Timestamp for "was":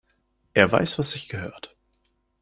0.97-1.11